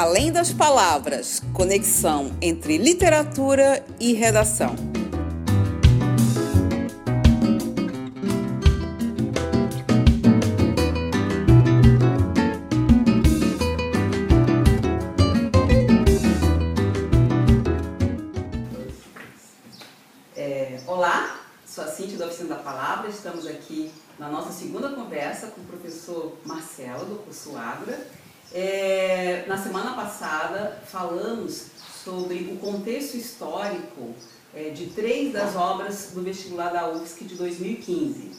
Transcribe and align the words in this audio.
Além 0.00 0.30
das 0.30 0.52
palavras, 0.52 1.42
conexão 1.52 2.30
entre 2.40 2.78
literatura 2.78 3.84
e 3.98 4.12
redação. 4.12 4.76
É, 20.36 20.78
olá, 20.86 21.40
sou 21.66 21.82
a 21.82 21.88
Cintia 21.88 22.18
da 22.18 22.26
Oficina 22.26 22.50
da 22.50 22.62
Palavra. 22.62 23.10
Estamos 23.10 23.48
aqui 23.48 23.90
na 24.16 24.28
nossa 24.28 24.52
segunda 24.52 24.90
conversa 24.90 25.48
com 25.48 25.60
o 25.60 25.64
professor 25.64 26.38
Marcelo, 26.44 27.04
do 27.04 27.16
curso 27.24 27.56
Agra. 27.56 27.98
É, 28.52 29.44
na 29.46 29.58
semana 29.58 29.92
passada 29.92 30.80
falamos 30.86 31.66
sobre 32.02 32.50
o 32.50 32.56
contexto 32.56 33.14
histórico 33.16 34.14
é, 34.54 34.70
de 34.70 34.86
três 34.86 35.32
das 35.32 35.54
obras 35.54 36.12
do 36.14 36.22
vestibular 36.22 36.70
da 36.70 36.90
UFSC 36.90 37.24
de 37.24 37.34
2015. 37.34 38.32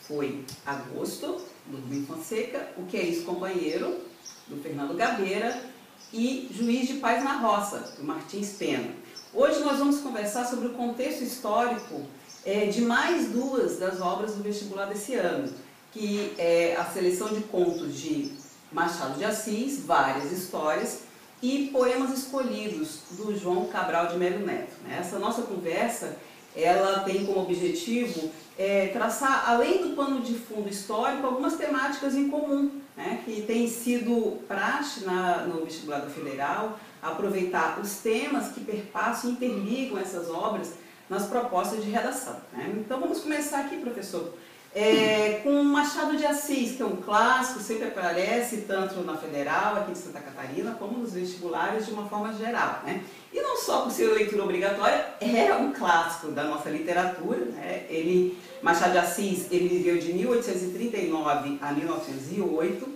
Foi 0.00 0.44
Agosto, 0.66 1.40
do 1.66 1.76
Rubem 1.76 2.04
Fonseca, 2.04 2.70
O 2.76 2.86
Que 2.86 2.96
É 2.96 3.02
Isso, 3.02 3.22
Companheiro, 3.22 4.00
do 4.48 4.60
Fernando 4.60 4.96
Gabeira, 4.96 5.62
e 6.12 6.50
Juiz 6.52 6.88
de 6.88 6.94
Paz 6.94 7.22
na 7.22 7.38
Roça, 7.38 7.94
do 7.96 8.04
Martins 8.04 8.54
Pena. 8.58 8.90
Hoje 9.32 9.60
nós 9.60 9.78
vamos 9.78 10.00
conversar 10.00 10.44
sobre 10.44 10.66
o 10.66 10.74
contexto 10.74 11.22
histórico 11.22 12.02
é, 12.44 12.66
de 12.66 12.80
mais 12.82 13.28
duas 13.28 13.78
das 13.78 14.00
obras 14.00 14.34
do 14.34 14.42
vestibular 14.42 14.86
desse 14.86 15.14
ano, 15.14 15.50
que 15.92 16.34
é 16.36 16.74
a 16.76 16.84
seleção 16.84 17.28
de 17.28 17.42
contos 17.42 17.96
de 17.98 18.41
Machado 18.72 19.18
de 19.18 19.24
Assis, 19.24 19.84
várias 19.84 20.32
histórias, 20.32 21.02
e 21.42 21.68
poemas 21.72 22.16
escolhidos 22.16 23.00
do 23.10 23.36
João 23.36 23.66
Cabral 23.66 24.06
de 24.06 24.16
Melo 24.16 24.46
Neto. 24.46 24.72
Né? 24.84 24.98
Essa 25.00 25.18
nossa 25.18 25.42
conversa, 25.42 26.16
ela 26.54 27.00
tem 27.00 27.26
como 27.26 27.40
objetivo 27.40 28.30
é, 28.56 28.88
traçar, 28.88 29.50
além 29.50 29.82
do 29.82 29.96
pano 29.96 30.20
de 30.20 30.34
fundo 30.34 30.68
histórico, 30.68 31.26
algumas 31.26 31.56
temáticas 31.56 32.14
em 32.14 32.28
comum, 32.28 32.70
né? 32.96 33.22
que 33.24 33.42
tem 33.42 33.66
sido 33.66 34.38
praxe 34.46 35.04
na, 35.04 35.38
no 35.46 35.64
vestibular 35.64 36.00
do 36.00 36.10
Federal, 36.10 36.78
aproveitar 37.02 37.80
os 37.80 37.96
temas 37.96 38.52
que 38.52 38.60
perpassam 38.60 39.30
e 39.30 39.32
interligam 39.32 39.98
essas 39.98 40.30
obras 40.30 40.74
nas 41.10 41.26
propostas 41.26 41.84
de 41.84 41.90
redação. 41.90 42.36
Né? 42.52 42.72
Então 42.76 43.00
vamos 43.00 43.20
começar 43.20 43.60
aqui, 43.60 43.78
professor, 43.78 44.32
é, 44.74 45.40
com 45.42 45.62
Machado 45.64 46.16
de 46.16 46.24
Assis, 46.24 46.76
que 46.76 46.82
é 46.82 46.86
um 46.86 46.96
clássico, 46.96 47.60
sempre 47.60 47.88
aparece 47.88 48.62
tanto 48.62 49.00
na 49.02 49.16
Federal, 49.16 49.76
aqui 49.76 49.92
de 49.92 49.98
Santa 49.98 50.20
Catarina, 50.20 50.74
como 50.78 50.98
nos 50.98 51.12
vestibulares 51.12 51.84
de 51.84 51.92
uma 51.92 52.08
forma 52.08 52.32
geral. 52.32 52.80
Né? 52.84 53.04
E 53.32 53.40
não 53.40 53.56
só 53.58 53.82
por 53.82 53.92
ser 53.92 54.06
leitura 54.06 54.44
obrigatória, 54.44 55.14
é 55.20 55.54
um 55.54 55.72
clássico 55.72 56.32
da 56.32 56.44
nossa 56.44 56.70
literatura. 56.70 57.44
Né? 57.44 57.84
Ele, 57.90 58.38
Machado 58.62 58.92
de 58.92 58.98
Assis 58.98 59.46
ele 59.50 59.68
viveu 59.68 59.98
de 59.98 60.12
1839 60.14 61.58
a 61.60 61.72
1908. 61.72 62.88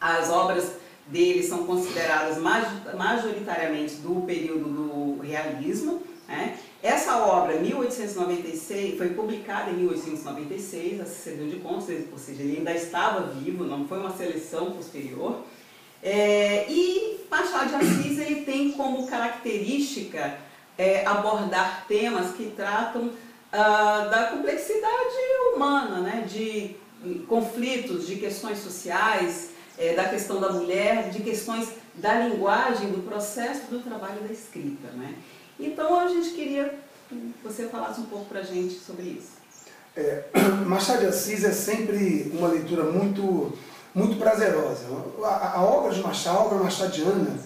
As 0.00 0.30
obras 0.30 0.72
dele 1.08 1.42
são 1.42 1.66
consideradas 1.66 2.38
majoritariamente 2.38 3.96
do 3.96 4.22
período 4.22 4.64
do 4.64 5.22
realismo. 5.22 6.02
Né? 6.28 6.56
Essa 7.00 7.16
obra, 7.16 7.54
1896, 7.54 8.98
foi 8.98 9.08
publicada 9.08 9.70
em 9.70 9.76
1896, 9.76 11.00
a 11.00 11.06
Certidão 11.06 11.48
de 11.48 11.56
Contos, 11.56 11.88
ou 12.12 12.18
seja, 12.18 12.42
ele 12.42 12.58
ainda 12.58 12.74
estava 12.74 13.22
vivo, 13.22 13.64
não 13.64 13.88
foi 13.88 13.98
uma 13.98 14.14
seleção 14.14 14.72
posterior. 14.72 15.42
É, 16.02 16.66
e 16.68 17.24
Machado 17.30 17.70
de 17.70 17.74
Assis 17.76 18.18
ele 18.18 18.42
tem 18.42 18.72
como 18.72 19.06
característica 19.06 20.36
é, 20.76 21.06
abordar 21.06 21.86
temas 21.88 22.34
que 22.34 22.52
tratam 22.54 23.10
ah, 23.50 24.06
da 24.10 24.24
complexidade 24.24 25.16
humana, 25.54 26.00
né, 26.00 26.26
de 26.28 26.76
conflitos, 27.26 28.06
de 28.06 28.16
questões 28.16 28.58
sociais, 28.58 29.52
é, 29.78 29.94
da 29.94 30.04
questão 30.04 30.38
da 30.38 30.52
mulher, 30.52 31.08
de 31.08 31.22
questões 31.22 31.70
da 31.94 32.26
linguagem, 32.26 32.90
do 32.90 33.02
processo 33.02 33.70
do 33.70 33.82
trabalho 33.82 34.20
da 34.20 34.30
escrita. 34.30 34.88
Né? 34.88 35.14
Então 35.58 35.98
a 35.98 36.06
gente 36.08 36.32
queria 36.32 36.68
que 36.68 36.89
você 37.42 37.68
falasse 37.68 38.00
um 38.00 38.06
pouco 38.06 38.26
para 38.26 38.40
a 38.40 38.44
gente 38.44 38.74
sobre 38.74 39.04
isso. 39.04 39.40
É, 39.96 40.24
Machado 40.66 41.00
de 41.00 41.06
Assis 41.06 41.44
é 41.44 41.52
sempre 41.52 42.32
uma 42.34 42.48
leitura 42.48 42.84
muito, 42.84 43.52
muito 43.94 44.16
prazerosa. 44.16 44.84
A, 45.24 45.58
a 45.58 45.62
obra 45.62 45.92
de 45.92 46.00
Machado, 46.00 46.38
a 46.38 46.42
obra 46.42 46.58
machadiana, 46.58 47.38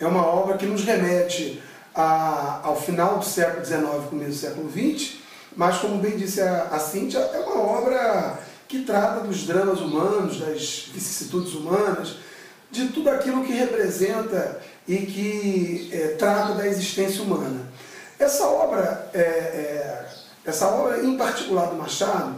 é 0.00 0.06
uma 0.06 0.26
obra 0.26 0.56
que 0.56 0.66
nos 0.66 0.84
remete 0.84 1.62
a, 1.94 2.60
ao 2.64 2.80
final 2.80 3.18
do 3.18 3.24
século 3.24 3.64
XIX, 3.64 3.82
começo 4.08 4.30
do 4.30 4.36
século 4.36 4.70
XX, 4.70 5.18
mas 5.54 5.78
como 5.78 5.98
bem 5.98 6.16
disse 6.16 6.40
a, 6.40 6.64
a 6.64 6.78
Cíntia, 6.78 7.18
é 7.18 7.40
uma 7.40 7.60
obra 7.60 8.38
que 8.66 8.84
trata 8.84 9.20
dos 9.20 9.46
dramas 9.46 9.80
humanos, 9.80 10.40
das 10.40 10.88
vicissitudes 10.92 11.52
humanas, 11.52 12.16
de 12.70 12.88
tudo 12.88 13.10
aquilo 13.10 13.44
que 13.44 13.52
representa 13.52 14.60
e 14.88 14.96
que 14.96 15.90
é, 15.92 16.08
trata 16.18 16.54
da 16.54 16.66
existência 16.66 17.22
humana. 17.22 17.70
Essa 18.22 18.46
obra, 18.46 19.10
é, 19.12 19.18
é, 19.18 20.06
essa 20.44 20.68
obra 20.68 21.02
em 21.02 21.16
particular 21.16 21.66
do 21.66 21.74
Machado, 21.74 22.36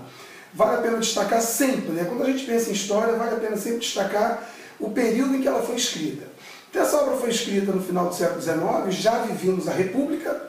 vale 0.55 0.77
a 0.79 0.81
pena 0.81 0.97
destacar 0.97 1.43
sempre, 1.43 1.93
né? 1.93 2.07
quando 2.09 2.23
a 2.23 2.27
gente 2.27 2.47
pensa 2.47 2.71
em 2.71 2.73
história, 2.73 3.17
vale 3.17 3.35
a 3.35 3.39
pena 3.39 3.57
sempre 3.59 3.81
destacar 3.81 4.49
o 4.81 4.91
período 4.91 5.37
em 5.37 5.43
que 5.43 5.49
ela 5.49 5.63
foi 5.63 5.77
escrita. 5.77 6.27
Então, 6.71 6.81
essa 6.81 6.97
obra 6.97 7.17
foi 7.19 7.29
escrita 7.29 7.71
no 7.71 7.83
final 7.83 8.07
do 8.07 8.15
século 8.15 8.41
XIX, 8.41 8.59
já 8.91 9.19
vivíamos 9.19 9.69
a 9.69 9.73
República 9.73 10.49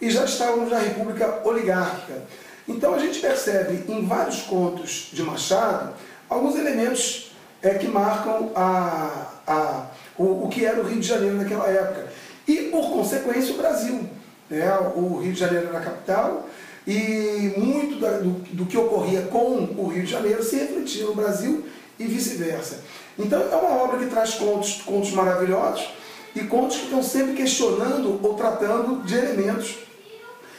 e 0.00 0.08
já 0.08 0.24
estávamos 0.24 0.70
na 0.70 0.78
República 0.78 1.40
Oligárquica. 1.44 2.22
Então 2.68 2.94
a 2.94 2.98
gente 2.98 3.18
percebe 3.18 3.84
em 3.88 4.06
vários 4.06 4.42
contos 4.42 5.10
de 5.12 5.22
Machado 5.22 5.94
alguns 6.28 6.54
elementos 6.54 7.32
é, 7.60 7.70
que 7.74 7.88
marcam 7.88 8.52
a, 8.54 9.32
a, 9.46 9.86
o, 10.16 10.44
o 10.44 10.48
que 10.48 10.64
era 10.64 10.80
o 10.80 10.84
Rio 10.84 11.00
de 11.00 11.06
Janeiro 11.08 11.36
naquela 11.36 11.66
época. 11.68 12.06
E, 12.46 12.68
por 12.70 12.92
consequência, 12.92 13.52
o 13.52 13.56
Brasil. 13.56 14.08
Né? 14.50 14.78
O 14.94 15.18
Rio 15.18 15.32
de 15.32 15.40
Janeiro 15.40 15.68
era 15.68 15.78
a 15.78 15.82
capital 15.82 16.48
e 16.86 17.52
muito 17.56 17.96
do, 17.96 18.30
do 18.54 18.66
que 18.66 18.76
ocorria 18.78 19.22
com 19.22 19.74
o 19.76 19.88
Rio 19.88 20.04
de 20.04 20.10
Janeiro 20.10 20.42
se 20.42 20.56
refletia 20.56 21.04
no 21.04 21.14
Brasil 21.14 21.66
e 21.98 22.04
vice-versa. 22.04 22.80
Então, 23.18 23.40
é 23.40 23.56
uma 23.56 23.82
obra 23.82 23.98
que 23.98 24.06
traz 24.06 24.34
contos, 24.34 24.82
contos 24.82 25.10
maravilhosos 25.12 25.88
e 26.34 26.40
contos 26.44 26.76
que 26.76 26.84
estão 26.84 27.02
sempre 27.02 27.34
questionando 27.34 28.20
ou 28.22 28.34
tratando 28.34 29.02
de 29.04 29.14
elementos 29.14 29.78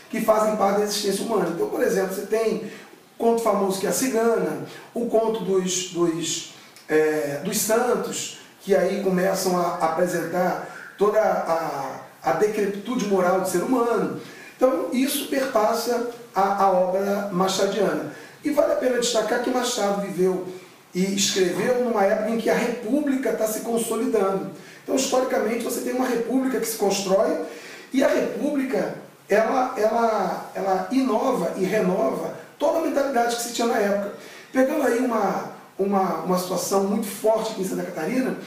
que 0.10 0.22
fazem 0.22 0.56
parte 0.56 0.80
da 0.80 0.84
existência 0.84 1.24
humana. 1.24 1.52
Então, 1.54 1.70
por 1.70 1.82
exemplo, 1.82 2.14
você 2.14 2.26
tem 2.26 2.70
o 3.18 3.18
conto 3.18 3.42
famoso 3.42 3.80
que 3.80 3.86
é 3.86 3.90
a 3.90 3.94
cigana, 3.94 4.66
o 4.94 5.06
conto 5.06 5.44
dos, 5.44 5.90
dos, 5.92 6.54
é, 6.90 7.42
dos 7.44 7.58
santos, 7.58 8.40
que 8.62 8.76
aí 8.76 9.02
começam 9.04 9.58
a 9.58 9.76
apresentar 9.76 10.96
toda 10.98 11.22
a, 11.22 11.97
a 12.28 12.34
decrepitude 12.34 13.06
moral 13.08 13.40
do 13.40 13.50
ser 13.50 13.64
humano. 13.64 14.20
Então, 14.56 14.90
isso 14.92 15.30
perpassa 15.30 16.10
a, 16.36 16.64
a 16.64 16.72
obra 16.72 17.30
machadiana. 17.32 18.12
E 18.44 18.50
vale 18.50 18.74
a 18.74 18.76
pena 18.76 19.00
destacar 19.00 19.42
que 19.42 19.50
Machado 19.50 20.02
viveu 20.02 20.46
e 20.94 21.16
escreveu 21.16 21.86
numa 21.86 22.04
época 22.04 22.32
em 22.32 22.38
que 22.38 22.50
a 22.50 22.56
república 22.56 23.30
está 23.30 23.48
se 23.48 23.62
consolidando. 23.62 24.52
Então, 24.84 24.96
historicamente, 24.96 25.64
você 25.64 25.82
tem 25.82 25.94
uma 25.94 26.08
república 26.08 26.60
que 26.60 26.68
se 26.68 26.78
constrói 26.78 27.46
e 27.94 28.04
a 28.04 28.08
república 28.08 28.96
ela, 29.30 29.74
ela, 29.78 30.52
ela 30.54 30.88
inova 30.92 31.54
e 31.58 31.64
renova 31.64 32.36
toda 32.60 32.80
a 32.80 32.82
mentalidade 32.82 33.36
que 33.38 33.44
se 33.44 33.54
tinha 33.54 33.68
na 33.68 33.78
época. 33.78 34.14
Pegando 34.52 34.84
aí 34.84 35.00
uma, 35.00 35.52
uma, 35.78 36.16
uma 36.24 36.40
situação 36.40 36.84
muito 36.86 37.08
forte 37.08 37.52
aqui 37.52 37.62
em 37.62 37.68
Santa 37.68 37.84
Catarina, 37.84 38.38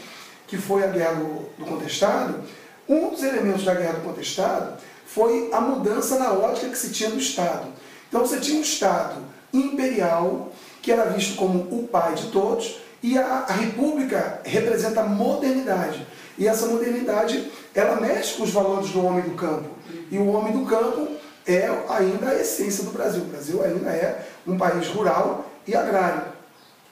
que 0.47 0.57
foi 0.57 0.83
a 0.83 0.89
Guerra 0.89 1.15
do, 1.15 1.49
do 1.59 1.65
Contestado, 1.65 2.43
um 2.91 3.11
dos 3.11 3.23
elementos 3.23 3.65
da 3.65 3.73
Guerra 3.73 3.93
do 3.93 4.01
Contestado 4.01 4.75
foi 5.07 5.49
a 5.53 5.61
mudança 5.61 6.19
na 6.19 6.33
ótica 6.33 6.69
que 6.69 6.77
se 6.77 6.91
tinha 6.91 7.11
do 7.11 7.19
Estado. 7.19 7.69
Então 8.09 8.21
você 8.21 8.41
tinha 8.41 8.59
um 8.59 8.63
Estado 8.63 9.23
imperial, 9.53 10.53
que 10.83 10.91
era 10.91 11.05
visto 11.11 11.37
como 11.37 11.61
o 11.71 11.87
pai 11.87 12.15
de 12.15 12.33
todos, 12.33 12.81
e 13.01 13.17
a, 13.17 13.45
a 13.49 13.53
República 13.53 14.41
representa 14.45 15.03
a 15.03 15.07
modernidade. 15.07 16.05
E 16.37 16.49
essa 16.49 16.67
modernidade, 16.67 17.51
ela 17.75 18.01
mexe 18.01 18.35
com 18.35 18.43
os 18.43 18.51
valores 18.51 18.91
do 18.91 19.05
homem 19.05 19.23
do 19.23 19.37
campo. 19.37 19.69
E 20.11 20.19
o 20.19 20.27
homem 20.27 20.53
do 20.53 20.67
campo 20.67 21.09
é 21.47 21.71
ainda 21.89 22.31
a 22.31 22.41
essência 22.41 22.85
do 22.85 22.91
Brasil. 22.91 23.23
O 23.23 23.27
Brasil 23.27 23.63
ainda 23.63 23.91
é 23.91 24.27
um 24.47 24.59
país 24.59 24.89
rural 24.89 25.47
e 25.67 25.77
agrário. 25.77 26.25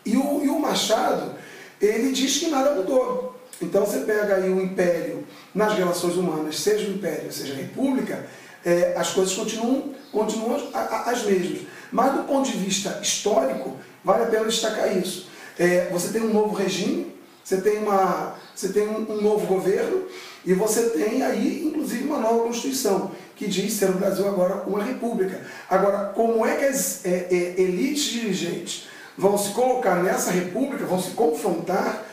E 0.06 0.16
o, 0.16 0.44
e 0.44 0.48
o 0.48 0.60
Machado, 0.60 1.34
ele 1.80 2.12
diz 2.12 2.38
que 2.38 2.48
nada 2.48 2.72
mudou. 2.72 3.36
Então 3.60 3.84
você 3.84 4.00
pega 4.00 4.36
aí 4.36 4.48
o 4.48 4.60
império 4.60 5.17
nas 5.58 5.74
relações 5.74 6.14
humanas, 6.14 6.60
seja 6.60 6.86
o 6.86 6.92
império, 6.92 7.32
seja 7.32 7.52
a 7.52 7.56
república, 7.56 8.24
é, 8.64 8.94
as 8.96 9.10
coisas 9.10 9.34
continuam, 9.34 9.92
continuam 10.12 10.56
as 10.72 11.24
mesmas. 11.24 11.62
Mas 11.90 12.12
do 12.12 12.22
ponto 12.22 12.48
de 12.48 12.56
vista 12.56 13.00
histórico, 13.02 13.76
vale 14.04 14.22
a 14.22 14.26
pena 14.26 14.44
destacar 14.44 14.96
isso. 14.96 15.26
É, 15.58 15.88
você 15.90 16.12
tem 16.12 16.22
um 16.22 16.32
novo 16.32 16.54
regime, 16.54 17.12
você 17.42 17.60
tem, 17.60 17.78
uma, 17.78 18.36
você 18.54 18.68
tem 18.68 18.86
um, 18.86 19.10
um 19.10 19.20
novo 19.20 19.48
governo 19.48 20.06
e 20.46 20.54
você 20.54 20.90
tem 20.90 21.24
aí, 21.24 21.64
inclusive, 21.66 22.04
uma 22.04 22.18
nova 22.18 22.44
Constituição, 22.44 23.10
que 23.34 23.48
diz 23.48 23.72
ser 23.72 23.90
o 23.90 23.94
Brasil 23.94 24.28
agora 24.28 24.62
uma 24.64 24.84
república. 24.84 25.40
Agora, 25.68 26.12
como 26.14 26.46
é 26.46 26.54
que 26.54 26.66
as 26.66 27.04
é, 27.04 27.26
é, 27.32 27.60
elites 27.60 28.04
dirigentes 28.04 28.86
vão 29.16 29.36
se 29.36 29.50
colocar 29.50 30.04
nessa 30.04 30.30
república, 30.30 30.84
vão 30.84 31.02
se 31.02 31.10
confrontar 31.10 32.07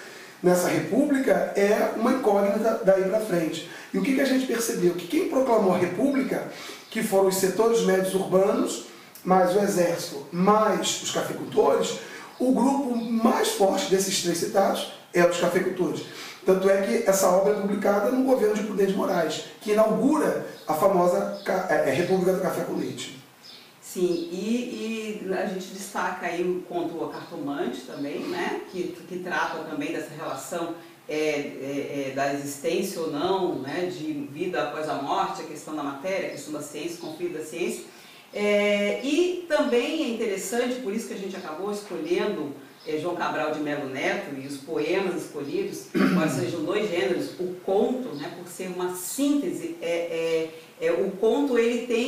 nessa 0.45 0.68
república, 0.68 1.51
é 1.56 1.94
uma 1.95 2.12
incógnita 2.12 2.80
daí 2.86 3.03
para 3.06 3.19
frente. 3.19 3.68
E 3.92 3.97
o 3.97 4.03
que, 4.03 4.13
que 4.13 4.21
a 4.21 4.25
gente 4.25 4.45
percebeu? 4.45 4.94
Que 4.94 5.07
quem 5.07 5.27
proclamou 5.27 5.74
a 5.74 5.77
república, 5.77 6.44
que 6.92 7.01
foram 7.01 7.30
os 7.30 7.38
setores 7.38 7.81
médios 7.81 8.13
urbanos, 8.13 8.86
mais 9.24 9.56
o 9.56 9.59
exército, 9.59 10.27
mais 10.31 11.01
os 11.01 11.09
cafeicultores, 11.09 11.97
o 12.38 12.51
grupo 12.51 12.95
mais 12.95 13.53
forte 13.53 13.89
desses 13.89 14.21
três 14.21 14.38
citados 14.38 14.94
é 15.12 15.25
os 15.25 15.39
cafeicultores. 15.39 16.03
Tanto 16.45 16.69
é 16.69 16.80
que 16.83 17.09
essa 17.09 17.27
obra 17.27 17.53
é 17.53 17.59
publicada 17.59 18.12
no 18.12 18.24
governo 18.24 18.53
de 18.53 18.63
Prudente 18.65 18.94
Moraes, 18.94 19.45
que 19.62 19.71
inaugura 19.71 20.45
a 20.68 20.75
famosa 20.75 21.41
é, 21.69 21.89
é, 21.89 21.91
República 21.91 22.33
do 22.33 22.41
Café 22.41 22.65
com 22.65 22.74
Leite. 22.74 23.25
Sim, 23.95 24.27
e, 24.30 25.21
e, 25.25 25.33
a 25.33 25.45
gente 25.45 25.68
destaca 25.68 26.25
aí 26.25 26.44
o 26.44 26.63
conto 26.68 27.01
A 27.06 27.13
Cartomante 27.13 27.80
também, 27.83 28.19
né? 28.24 28.59
que, 28.69 28.94
que 29.07 29.19
trata 29.19 29.59
também 29.69 29.94
dessa 29.94 30.13
relação 30.13 30.75
é, 31.07 31.18
é, 31.18 32.09
é, 32.09 32.13
da 32.13 32.33
existência 32.33 33.00
ou 33.00 33.09
não, 33.09 33.59
né? 33.59 33.86
de 33.86 34.12
vida 34.33 34.63
após 34.63 34.89
a 34.89 34.95
morte, 34.95 35.44
a 35.44 35.45
questão 35.45 35.77
da 35.77 35.81
matéria, 35.81 36.27
a 36.27 36.31
questão 36.31 36.51
da 36.51 36.62
ciência, 36.62 36.97
o 36.97 37.07
conflito 37.07 37.38
da 37.38 37.45
ciência. 37.45 37.86
É, 38.33 39.00
e 39.01 39.45
também 39.47 40.03
é 40.03 40.09
interessante, 40.09 40.81
por 40.81 40.94
isso 40.94 41.07
que 41.07 41.13
a 41.13 41.18
gente 41.18 41.38
acabou 41.38 41.71
escolhendo 41.71 42.53
é, 42.86 42.98
João 42.98 43.15
Cabral 43.15 43.51
de 43.51 43.62
Melo 43.62 43.89
Neto 43.89 44.36
e 44.38 44.45
os 44.45 44.57
poemas 44.57 45.24
escolhidos, 45.24 45.86
embora 45.95 46.30
sejam 46.30 46.65
dois 46.65 46.89
gêneros, 46.89 47.31
o 47.39 47.56
conto, 47.65 48.09
né, 48.09 48.30
por 48.38 48.48
ser 48.51 48.68
uma 48.68 48.94
síntese, 48.94 49.77
é, 49.81 50.51
é, 50.81 50.88
é 50.88 50.91
o 50.91 51.12
conto 51.12 51.57
ele 51.57 51.88
tem 51.88 52.04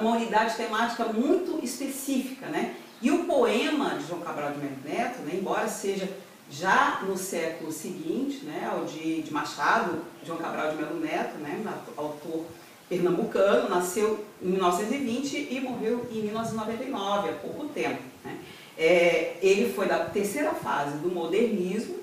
uma 0.00 0.12
unidade 0.16 0.56
temática 0.56 1.04
muito 1.06 1.64
específica, 1.64 2.46
né? 2.46 2.76
E 3.02 3.10
o 3.10 3.24
poema 3.24 3.96
de 3.96 4.06
João 4.06 4.20
Cabral 4.20 4.52
de 4.52 4.58
Melo 4.58 4.76
Neto, 4.84 5.18
né, 5.22 5.32
embora 5.34 5.68
seja 5.68 6.08
já 6.50 7.02
no 7.06 7.16
século 7.16 7.72
seguinte, 7.72 8.44
né, 8.44 8.70
o 8.80 8.86
de, 8.86 9.22
de 9.22 9.32
Machado, 9.32 10.02
João 10.24 10.38
Cabral 10.38 10.70
de 10.70 10.76
Melo 10.76 11.00
Neto, 11.00 11.36
né, 11.38 11.62
autor 11.96 12.46
pernambucano, 12.88 13.68
nasceu 13.68 14.24
em 14.40 14.48
1920 14.48 15.48
e 15.50 15.60
morreu 15.60 16.06
em 16.10 16.22
1999, 16.22 17.28
há 17.28 17.32
pouco 17.32 17.66
tempo. 17.68 18.02
Né? 18.24 18.38
É, 18.78 19.36
ele 19.42 19.72
foi 19.72 19.86
da 19.86 20.06
terceira 20.06 20.52
fase 20.52 20.98
do 20.98 21.10
modernismo, 21.10 21.96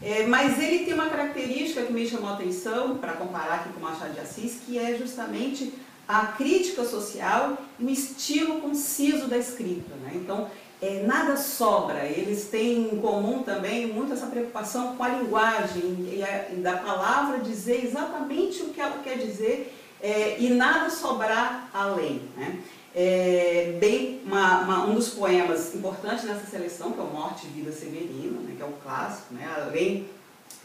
é, 0.00 0.26
mas 0.26 0.60
ele 0.60 0.84
tem 0.84 0.94
uma 0.94 1.08
característica 1.08 1.82
que 1.82 1.92
me 1.92 2.06
chamou 2.06 2.30
a 2.30 2.34
atenção, 2.34 2.98
para 2.98 3.12
comparar 3.12 3.54
aqui 3.56 3.72
com 3.72 3.80
Machado 3.80 4.14
de 4.14 4.20
Assis, 4.20 4.60
que 4.64 4.78
é 4.78 4.96
justamente 4.96 5.72
a 6.08 6.28
crítica 6.28 6.84
social 6.86 7.58
e 7.78 7.84
o 7.84 7.90
estilo 7.90 8.62
conciso 8.62 9.28
da 9.28 9.36
escrita. 9.36 9.94
Né? 10.02 10.12
Então, 10.14 10.50
é, 10.80 11.02
nada 11.04 11.36
sobra, 11.36 12.06
eles 12.06 12.48
têm 12.48 12.94
em 12.94 13.00
comum 13.00 13.42
também 13.42 13.86
muito 13.88 14.14
essa 14.14 14.26
preocupação 14.26 14.96
com 14.96 15.04
a 15.04 15.08
linguagem 15.08 16.08
e, 16.12 16.22
a, 16.22 16.48
e 16.50 16.56
da 16.56 16.78
palavra 16.78 17.40
dizer 17.40 17.84
exatamente 17.84 18.62
o 18.62 18.68
que 18.68 18.80
ela 18.80 18.98
quer 19.02 19.18
dizer 19.18 19.74
é, 20.00 20.36
e 20.38 20.48
nada 20.50 20.88
sobrar 20.88 21.68
além. 21.74 22.22
Né? 22.36 22.60
É, 22.94 23.76
bem, 23.78 24.22
uma, 24.24 24.60
uma, 24.60 24.84
um 24.86 24.94
dos 24.94 25.10
poemas 25.10 25.74
importantes 25.74 26.24
nessa 26.24 26.46
seleção, 26.46 26.92
que 26.92 27.00
é 27.00 27.02
o 27.02 27.06
Morte 27.06 27.46
e 27.46 27.50
Vida 27.50 27.70
Severina, 27.70 28.40
né, 28.40 28.54
que 28.56 28.62
é 28.62 28.66
o 28.66 28.72
clássico, 28.82 29.34
né, 29.34 29.48
além 29.56 30.08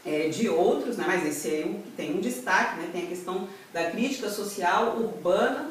é, 0.04 0.28
de 0.28 0.48
outros, 0.48 0.96
né, 0.96 1.04
mas 1.06 1.26
esse 1.26 1.48
aí 1.48 1.80
tem 1.96 2.14
um 2.16 2.20
destaque, 2.20 2.80
né, 2.80 2.90
tem 2.92 3.04
a 3.04 3.06
questão 3.06 3.48
da 3.72 3.90
crítica 3.90 4.28
social 4.28 4.96
urbana 4.98 5.70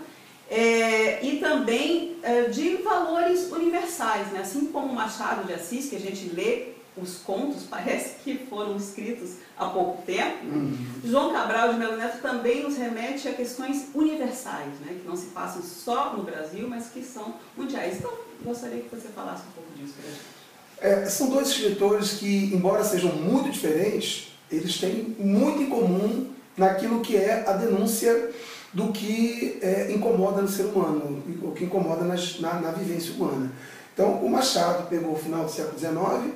é, 0.49 1.23
e 1.25 1.39
também 1.39 2.17
é, 2.23 2.43
de 2.43 2.77
valores 2.77 3.51
universais, 3.51 4.27
né, 4.31 4.39
assim 4.41 4.67
como 4.67 4.93
Machado 4.93 5.45
de 5.45 5.53
Assis, 5.53 5.89
que 5.89 5.95
a 5.95 5.99
gente 5.99 6.29
lê 6.29 6.73
os 6.95 7.17
contos 7.17 7.63
parece 7.69 8.15
que 8.23 8.37
foram 8.49 8.75
escritos 8.75 9.35
há 9.57 9.67
pouco 9.67 10.01
tempo. 10.03 10.45
Uhum. 10.45 10.77
João 11.03 11.31
Cabral 11.31 11.73
de 11.73 11.79
Melo 11.79 11.97
Neto 11.97 12.21
também 12.21 12.63
nos 12.63 12.77
remete 12.77 13.27
a 13.27 13.33
questões 13.33 13.87
universais, 13.93 14.73
né, 14.81 14.97
que 15.01 15.07
não 15.07 15.15
se 15.15 15.27
passam 15.27 15.61
só 15.61 16.13
no 16.13 16.23
Brasil, 16.23 16.67
mas 16.67 16.87
que 16.89 17.03
são 17.03 17.35
mundiais. 17.55 17.97
Então, 17.97 18.11
gostaria 18.43 18.81
que 18.81 18.89
você 18.89 19.07
falasse 19.09 19.43
um 19.43 19.51
pouco 19.51 19.71
disso 19.75 19.93
para 19.99 20.09
a 20.09 20.11
gente. 20.11 20.32
É, 20.81 21.05
são 21.05 21.29
dois 21.29 21.49
escritores 21.49 22.11
que, 22.11 22.51
embora 22.53 22.83
sejam 22.83 23.11
muito 23.13 23.49
diferentes, 23.49 24.33
eles 24.51 24.77
têm 24.77 25.15
muito 25.17 25.61
em 25.61 25.69
comum 25.69 26.27
naquilo 26.57 27.01
que 27.01 27.15
é 27.15 27.43
a 27.47 27.53
denúncia 27.53 28.31
do 28.73 28.91
que 28.91 29.59
é, 29.61 29.91
incomoda 29.91 30.41
no 30.41 30.47
ser 30.47 30.63
humano, 30.63 31.23
o 31.41 31.51
que 31.51 31.65
incomoda 31.65 32.03
nas, 32.03 32.39
na, 32.39 32.55
na 32.55 32.71
vivência 32.71 33.13
humana. 33.13 33.51
Então, 33.93 34.13
o 34.23 34.29
Machado 34.29 34.87
pegou 34.89 35.13
o 35.13 35.17
final 35.17 35.45
do 35.45 35.51
século 35.51 35.77
XIX 35.77 36.33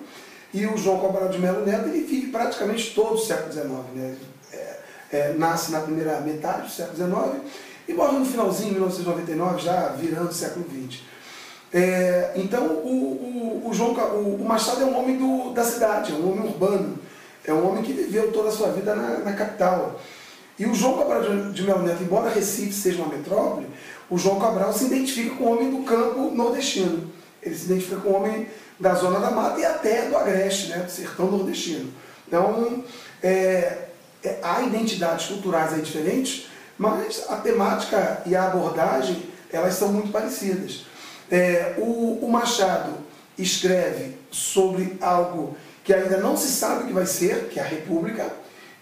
e 0.54 0.66
o 0.68 0.78
João 0.78 1.02
Cabral 1.02 1.30
de 1.30 1.40
Melo 1.40 1.66
Neto 1.66 1.90
ele 1.90 2.02
vive 2.02 2.28
praticamente 2.28 2.94
todo 2.94 3.16
o 3.16 3.18
século 3.18 3.52
XIX. 3.52 3.70
Né? 3.96 4.16
É, 4.54 4.80
é, 5.12 5.34
nasce 5.34 5.72
na 5.72 5.82
primeira 5.82 6.22
metade 6.22 6.68
do 6.68 6.72
século 6.72 6.96
XIX 6.96 7.42
e 7.88 7.94
morre 7.94 8.20
no 8.20 8.26
finalzinho, 8.26 8.74
1999, 8.74 9.64
já 9.64 9.88
virando 9.90 10.30
o 10.30 10.34
século 10.34 10.66
XX. 10.66 11.02
É, 11.74 12.32
então, 12.36 12.66
o, 12.66 13.62
o, 13.64 13.70
o, 13.70 13.74
João, 13.74 13.94
o, 13.94 14.42
o, 14.42 14.46
Machado 14.46 14.82
é 14.82 14.86
um 14.86 14.98
homem 14.98 15.18
do, 15.18 15.54
da 15.54 15.64
cidade, 15.64 16.14
é 16.14 16.16
um 16.16 16.32
homem 16.32 16.48
urbano, 16.48 16.98
é 17.46 17.54
um 17.54 17.68
homem 17.68 17.84
que 17.84 17.92
viveu 17.92 18.32
toda 18.32 18.50
a 18.50 18.52
sua 18.52 18.70
vida 18.72 18.96
na, 18.96 19.20
na 19.20 19.34
capital. 19.34 20.00
E 20.58 20.66
o 20.66 20.74
João 20.74 20.98
Cabral 20.98 21.22
de, 21.22 21.54
de 21.54 21.64
Melo 21.64 21.84
Neto, 21.84 22.04
embora 22.04 22.30
Recife 22.30 22.74
seja 22.74 23.02
uma 23.02 23.16
metrópole, 23.16 23.68
o 24.10 24.18
João 24.18 24.40
Cabral 24.40 24.74
se 24.74 24.86
identifica 24.86 25.36
com 25.36 25.44
o 25.44 25.52
homem 25.52 25.70
do 25.70 25.84
campo 25.84 26.32
nordestino. 26.34 27.12
Ele 27.44 27.56
se 27.56 27.66
identifica 27.66 27.98
com 27.98 28.10
o 28.10 28.16
homem 28.16 28.48
da 28.80 28.94
Zona 28.94 29.20
da 29.20 29.32
Mata 29.32 29.60
e 29.60 29.66
até 29.66 30.08
do 30.08 30.18
Agreste, 30.18 30.70
né, 30.70 30.80
do 30.80 30.92
sertão 30.92 31.30
nordestino. 31.30 31.92
Então, 32.28 32.84
é, 33.22 33.88
é, 34.24 34.40
há 34.42 34.62
identidades 34.62 35.28
culturais 35.28 35.74
aí 35.74 35.82
diferentes, 35.82 36.48
mas 36.78 37.26
a 37.30 37.38
temática 37.38 38.22
e 38.26 38.36
a 38.36 38.46
abordagem, 38.46 39.24
elas 39.52 39.76
são 39.76 39.92
muito 39.92 40.12
parecidas. 40.12 40.87
É, 41.30 41.76
o, 41.78 42.20
o, 42.22 42.30
Machado 42.30 42.94
escreve 43.38 44.16
sobre 44.32 44.98
algo 45.02 45.58
que 45.84 45.94
ainda 45.94 46.18
não 46.18 46.38
se 46.38 46.48
sabe 46.50 46.84
o 46.84 46.88
que 46.88 46.94
vai 46.94 47.06
ser, 47.06 47.50
que 47.50 47.60
é 47.60 47.64
a 47.64 47.68
República, 47.68 48.32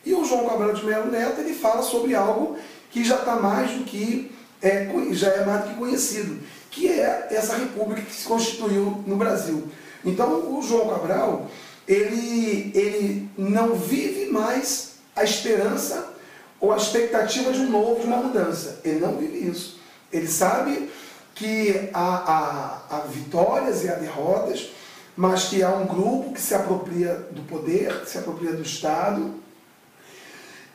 e 0.06 0.14
o 0.14 0.24
João 0.24 0.48
Cabral 0.48 0.74
de 0.74 0.86
Melo 0.86 1.12
Neto 1.12 1.42
ele 1.42 1.54
fala 1.54 1.82
sobre 1.82 2.14
algo 2.14 2.58
que 2.92 3.04
já 3.04 3.16
está 3.16 3.36
mais 3.38 3.72
do 3.72 3.84
que 3.84 4.32
é, 4.62 4.88
já 5.12 5.30
é 5.30 5.46
mais 5.46 5.64
do 5.64 5.70
que 5.70 5.76
conhecido, 5.76 6.40
que 6.72 6.88
é 6.88 7.28
essa 7.32 7.56
república 7.56 8.02
que 8.02 8.14
se 8.14 8.26
constituiu 8.26 9.04
no 9.06 9.16
Brasil. 9.16 9.68
Então, 10.04 10.58
o 10.58 10.62
João 10.62 10.90
Cabral, 10.90 11.48
ele, 11.88 12.72
ele 12.74 13.30
não 13.38 13.76
vive 13.76 14.32
mais 14.32 14.96
a 15.16 15.24
esperança 15.24 16.14
ou 16.60 16.72
a 16.72 16.78
expectativa 16.78 17.52
de 17.52 17.60
um 17.60 17.70
novo, 17.70 18.02
de 18.02 18.08
uma 18.08 18.18
mudança. 18.18 18.80
Ele 18.84 19.00
não 19.00 19.18
vive 19.18 19.50
isso. 19.50 19.80
Ele 20.12 20.28
sabe 20.28 20.90
que 21.36 21.90
há, 21.94 22.82
há, 22.90 22.96
há 22.96 23.00
vitórias 23.02 23.84
e 23.84 23.90
há 23.90 23.96
derrotas, 23.96 24.72
mas 25.16 25.46
que 25.46 25.62
há 25.62 25.70
um 25.70 25.86
grupo 25.86 26.34
que 26.34 26.42
se 26.42 26.56
apropria 26.56 27.14
do 27.32 27.42
poder, 27.44 28.02
que 28.02 28.10
se 28.10 28.18
apropria 28.18 28.54
do 28.54 28.62
Estado, 28.62 29.36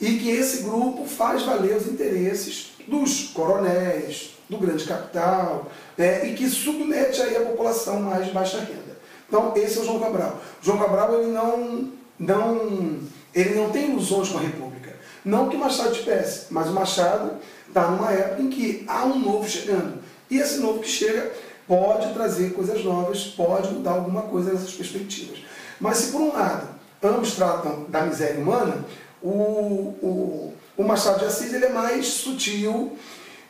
e 0.00 0.18
que 0.18 0.30
esse 0.30 0.62
grupo 0.62 1.04
faz 1.06 1.42
valer 1.42 1.76
os 1.76 1.86
interesses 1.86 2.72
dos 2.86 3.24
coronéis, 3.34 4.36
do 4.48 4.58
grande 4.58 4.84
capital, 4.84 5.70
né, 5.96 6.26
e 6.26 6.34
que 6.34 6.48
submete 6.48 7.20
aí 7.22 7.36
a 7.36 7.42
população 7.42 8.00
mais 8.00 8.26
de 8.26 8.32
baixa 8.32 8.58
renda. 8.58 8.98
Então, 9.28 9.52
esse 9.56 9.78
é 9.78 9.82
o 9.82 9.84
João 9.84 10.00
Cabral. 10.00 10.40
O 10.60 10.64
João 10.64 10.78
Cabral 10.78 11.20
ele 11.20 11.32
não, 11.32 11.92
não, 12.18 12.98
ele 13.34 13.54
não 13.54 13.70
tem 13.70 13.90
ilusões 13.90 14.28
com 14.28 14.38
a 14.38 14.40
República. 14.40 14.96
Não 15.24 15.48
que 15.48 15.56
o 15.56 15.58
Machado 15.58 15.92
tivesse, 15.92 16.46
mas 16.50 16.68
o 16.68 16.72
Machado 16.72 17.36
está 17.68 17.88
numa 17.88 18.10
época 18.10 18.42
em 18.42 18.50
que 18.50 18.84
há 18.88 19.04
um 19.04 19.18
novo 19.18 19.48
chegando. 19.48 20.00
E 20.30 20.38
esse 20.38 20.58
novo 20.58 20.80
que 20.80 20.88
chega 20.88 21.32
pode 21.66 22.12
trazer 22.12 22.52
coisas 22.52 22.84
novas, 22.84 23.24
pode 23.24 23.72
mudar 23.72 23.92
alguma 23.92 24.22
coisa 24.22 24.52
nessas 24.52 24.72
perspectivas. 24.72 25.38
Mas 25.80 25.98
se 25.98 26.12
por 26.12 26.20
um 26.20 26.32
lado 26.32 26.68
ambos 27.02 27.34
tratam 27.34 27.84
da 27.88 28.02
miséria 28.02 28.40
humana, 28.40 28.84
o, 29.22 29.28
o, 29.28 30.54
o 30.76 30.84
Machado 30.84 31.20
de 31.20 31.26
Assis 31.26 31.52
ele 31.52 31.66
é 31.66 31.72
mais 31.72 32.06
sutil 32.06 32.96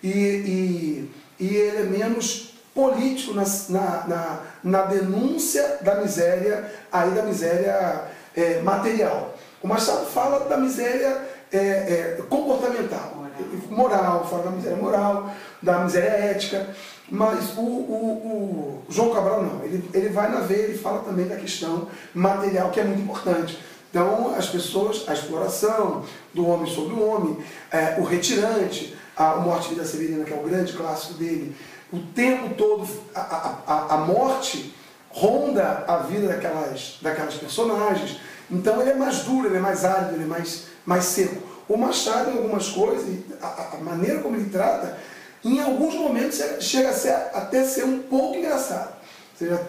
e, 0.02 0.08
e, 0.08 1.10
e 1.38 1.56
ele 1.56 1.78
é 1.78 1.84
menos 1.84 2.54
político 2.74 3.34
na, 3.34 3.44
na, 3.68 4.06
na, 4.06 4.40
na 4.62 4.82
denúncia 4.82 5.78
da 5.82 5.96
miséria, 5.96 6.72
aí 6.90 7.10
da 7.10 7.22
miséria 7.22 8.04
é, 8.34 8.60
material. 8.62 9.36
O 9.62 9.68
Machado 9.68 10.06
fala 10.06 10.48
da 10.48 10.56
miséria 10.56 11.20
é, 11.52 11.58
é, 11.58 12.22
comportamental, 12.28 13.26
moral, 13.68 14.26
fala 14.28 14.44
da 14.44 14.50
miséria 14.50 14.76
moral, 14.76 15.30
da 15.62 15.78
miséria 15.80 16.08
ética, 16.08 16.68
mas 17.10 17.56
o, 17.56 17.60
o, 17.60 18.82
o 18.86 18.92
João 18.92 19.10
Cabral 19.10 19.42
não, 19.42 19.64
ele, 19.64 19.88
ele 19.92 20.08
vai 20.10 20.30
na 20.30 20.40
veia, 20.40 20.64
ele 20.64 20.78
fala 20.78 21.00
também 21.00 21.26
da 21.26 21.36
questão 21.36 21.88
material, 22.14 22.70
que 22.70 22.80
é 22.80 22.84
muito 22.84 23.02
importante. 23.02 23.58
Então, 23.90 24.34
as 24.36 24.48
pessoas, 24.48 25.04
a 25.08 25.12
exploração 25.12 26.04
do 26.32 26.46
homem 26.46 26.72
sobre 26.72 26.94
o 26.94 27.04
homem, 27.04 27.38
é, 27.72 27.96
o 27.98 28.04
retirante, 28.04 28.96
a 29.16 29.36
Morte 29.36 29.70
Vida 29.70 29.84
Severina, 29.84 30.24
que 30.24 30.32
é 30.32 30.36
o 30.36 30.44
grande 30.44 30.72
clássico 30.72 31.14
dele, 31.14 31.56
o 31.92 31.98
tempo 31.98 32.54
todo, 32.54 32.88
a, 33.12 33.56
a, 33.66 33.94
a 33.94 33.96
morte 33.98 34.72
ronda 35.10 35.84
a 35.88 35.96
vida 35.96 36.28
daquelas, 36.28 36.98
daquelas 37.02 37.34
personagens. 37.34 38.20
Então, 38.48 38.80
ele 38.80 38.90
é 38.90 38.94
mais 38.94 39.24
duro, 39.24 39.48
ele 39.48 39.56
é 39.56 39.60
mais 39.60 39.84
árido, 39.84 40.14
ele 40.14 40.22
é 40.22 40.26
mais, 40.26 40.66
mais 40.84 41.04
seco. 41.04 41.42
O 41.68 41.76
Machado, 41.76 42.30
em 42.30 42.38
algumas 42.38 42.68
coisas, 42.68 43.06
a, 43.40 43.74
a 43.74 43.76
maneira 43.78 44.20
como 44.20 44.36
ele 44.36 44.50
trata, 44.50 44.98
em 45.44 45.60
alguns 45.60 45.94
momentos 45.94 46.40
chega 46.60 46.90
a 46.90 46.92
ser, 46.92 47.12
até 47.32 47.64
ser 47.64 47.84
um 47.84 48.00
pouco 48.00 48.36
engraçado. 48.36 48.98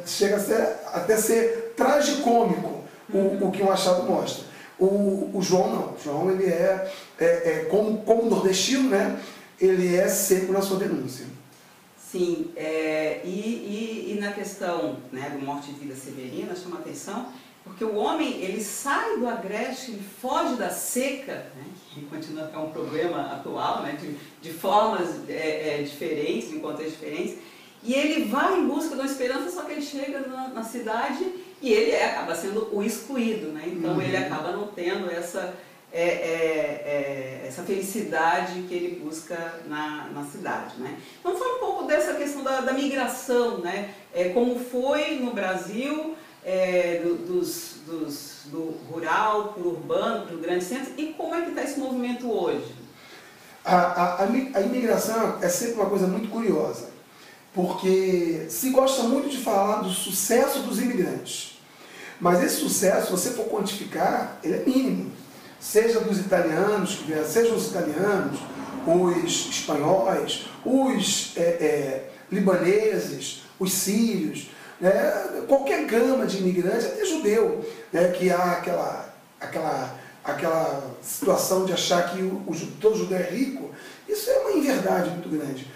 Chega 0.05 0.35
a 0.35 0.39
ser, 0.39 0.75
até 0.93 1.15
ser 1.15 1.73
tragicômico 1.77 2.83
o, 3.13 3.47
o 3.47 3.51
que 3.51 3.61
o 3.61 3.67
Machado 3.67 4.03
mostra. 4.03 4.45
O, 4.77 5.29
o 5.33 5.41
João 5.41 5.69
não. 5.69 5.93
O 5.93 5.97
João 6.03 6.31
ele 6.31 6.45
é, 6.45 6.91
é, 7.19 7.25
é, 7.25 7.67
como, 7.69 7.99
como 7.99 8.29
nordestino, 8.29 8.89
né? 8.89 9.19
ele 9.59 9.95
é 9.95 10.07
seco 10.07 10.51
na 10.51 10.61
sua 10.61 10.79
denúncia. 10.79 11.25
Sim, 12.11 12.51
é, 12.57 13.21
e, 13.23 13.29
e, 13.29 14.13
e, 14.13 14.19
na 14.19 14.33
questão 14.33 14.97
né, 15.13 15.29
do 15.29 15.45
morte 15.45 15.71
e 15.71 15.73
vida 15.73 15.95
severina, 15.95 16.53
chama 16.53 16.79
atenção, 16.79 17.27
porque 17.71 17.85
o 17.85 17.95
homem 17.95 18.41
ele 18.41 18.61
sai 18.61 19.17
do 19.17 19.27
agreste, 19.27 19.91
ele 19.91 20.03
foge 20.21 20.55
da 20.55 20.69
seca, 20.69 21.33
né, 21.55 21.63
que 21.89 22.01
continua 22.05 22.49
a 22.53 22.57
é 22.57 22.61
um 22.61 22.69
problema 22.69 23.33
atual, 23.33 23.81
né, 23.81 23.97
de, 23.99 24.15
de 24.41 24.53
formas 24.53 25.27
é, 25.29 25.79
é, 25.79 25.83
diferentes, 25.83 26.51
em 26.51 26.59
contextos 26.59 26.99
diferentes, 26.99 27.37
e 27.83 27.93
ele 27.93 28.25
vai 28.25 28.59
em 28.59 28.67
busca 28.67 28.89
de 28.89 29.01
uma 29.01 29.05
esperança, 29.05 29.49
só 29.49 29.63
que 29.63 29.71
ele 29.71 29.81
chega 29.81 30.19
na, 30.19 30.49
na 30.49 30.63
cidade 30.63 31.25
e 31.61 31.71
ele 31.71 31.91
é, 31.91 32.11
acaba 32.11 32.35
sendo 32.35 32.69
o 32.75 32.83
excluído, 32.83 33.47
né? 33.47 33.63
então 33.65 33.93
uhum. 33.93 34.01
ele 34.01 34.17
acaba 34.17 34.51
não 34.51 34.67
tendo 34.67 35.09
essa, 35.09 35.55
é, 35.93 36.03
é, 36.03 37.41
é, 37.43 37.45
essa 37.47 37.63
felicidade 37.63 38.63
que 38.67 38.73
ele 38.73 38.99
busca 39.03 39.61
na, 39.65 40.09
na 40.13 40.25
cidade. 40.25 40.75
Né? 40.77 40.97
Então 41.19 41.35
fala 41.37 41.55
um 41.55 41.59
pouco 41.59 41.83
dessa 41.85 42.15
questão 42.15 42.43
da, 42.43 42.61
da 42.61 42.73
migração, 42.73 43.59
né? 43.59 43.93
É, 44.13 44.29
como 44.29 44.59
foi 44.59 45.15
no 45.15 45.31
Brasil, 45.33 46.15
é, 46.43 47.01
do, 47.03 47.15
dos, 47.15 47.75
dos, 47.85 48.41
do 48.45 48.75
rural 48.89 49.53
para 49.53 49.63
o 49.63 49.69
urbano, 49.69 50.25
para 50.25 50.35
o 50.35 50.39
grande 50.39 50.63
centro, 50.63 50.93
e 50.97 51.13
como 51.13 51.35
é 51.35 51.41
que 51.41 51.49
está 51.49 51.63
esse 51.63 51.79
movimento 51.79 52.31
hoje? 52.31 52.73
A, 53.63 53.75
a, 53.75 54.23
a 54.23 54.61
imigração 54.61 55.37
é 55.41 55.47
sempre 55.47 55.75
uma 55.75 55.89
coisa 55.89 56.07
muito 56.07 56.29
curiosa, 56.29 56.89
porque 57.53 58.47
se 58.49 58.71
gosta 58.71 59.03
muito 59.03 59.29
de 59.29 59.37
falar 59.37 59.81
do 59.81 59.89
sucesso 59.89 60.59
dos 60.59 60.81
imigrantes. 60.81 61.59
Mas 62.19 62.43
esse 62.43 62.57
sucesso, 62.57 63.07
se 63.07 63.11
você 63.11 63.29
for 63.31 63.45
quantificar, 63.45 64.39
ele 64.43 64.55
é 64.55 64.63
mínimo. 64.65 65.11
Seja 65.59 65.99
dos 65.99 66.19
italianos 66.19 66.99
seja 67.27 67.53
os 67.53 67.67
italianos, 67.67 68.39
os 68.85 69.49
espanhóis, 69.49 70.45
os 70.65 71.33
é, 71.35 71.41
é, 71.41 72.11
libaneses, 72.31 73.43
os 73.59 73.73
sírios, 73.73 74.49
né? 74.81 75.43
qualquer 75.47 75.85
gama 75.85 76.25
de 76.25 76.39
imigrantes, 76.39 76.87
até 76.87 77.05
judeu, 77.05 77.63
né? 77.93 78.07
que 78.09 78.31
há 78.31 78.53
aquela, 78.53 79.13
aquela, 79.39 79.95
aquela 80.23 80.83
situação 81.01 81.65
de 81.65 81.73
achar 81.73 82.11
que 82.11 82.21
o, 82.21 82.43
o, 82.47 82.55
todo 82.81 82.97
judeu 82.97 83.19
é 83.19 83.29
rico, 83.29 83.69
isso 84.09 84.29
é 84.29 84.39
uma 84.39 84.51
inverdade 84.53 85.11
muito 85.11 85.29
grande. 85.29 85.67